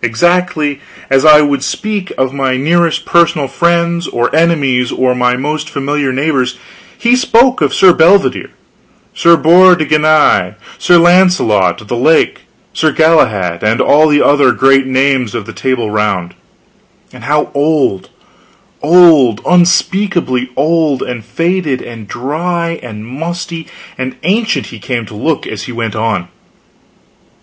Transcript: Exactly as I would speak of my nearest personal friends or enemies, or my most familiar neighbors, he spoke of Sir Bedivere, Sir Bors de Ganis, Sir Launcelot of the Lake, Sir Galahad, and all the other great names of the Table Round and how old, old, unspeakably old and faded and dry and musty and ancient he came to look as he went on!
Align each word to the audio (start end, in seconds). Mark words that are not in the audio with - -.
Exactly 0.00 0.80
as 1.10 1.26
I 1.26 1.42
would 1.42 1.62
speak 1.62 2.10
of 2.16 2.32
my 2.32 2.56
nearest 2.56 3.04
personal 3.04 3.48
friends 3.48 4.06
or 4.08 4.34
enemies, 4.34 4.90
or 4.90 5.14
my 5.14 5.36
most 5.36 5.68
familiar 5.68 6.10
neighbors, 6.10 6.56
he 6.96 7.14
spoke 7.14 7.60
of 7.60 7.74
Sir 7.74 7.92
Bedivere, 7.92 8.48
Sir 9.12 9.36
Bors 9.36 9.76
de 9.76 9.84
Ganis, 9.84 10.54
Sir 10.78 10.96
Launcelot 10.96 11.82
of 11.82 11.88
the 11.88 11.98
Lake, 11.98 12.46
Sir 12.72 12.92
Galahad, 12.92 13.62
and 13.62 13.82
all 13.82 14.08
the 14.08 14.22
other 14.22 14.52
great 14.52 14.86
names 14.86 15.34
of 15.34 15.44
the 15.44 15.52
Table 15.52 15.90
Round 15.90 16.34
and 17.12 17.24
how 17.24 17.50
old, 17.52 18.08
old, 18.82 19.42
unspeakably 19.46 20.48
old 20.56 21.02
and 21.02 21.22
faded 21.22 21.82
and 21.82 22.08
dry 22.08 22.80
and 22.82 23.04
musty 23.04 23.66
and 23.98 24.16
ancient 24.22 24.68
he 24.68 24.78
came 24.78 25.04
to 25.04 25.14
look 25.14 25.46
as 25.46 25.64
he 25.64 25.72
went 25.72 25.94
on! 25.94 26.28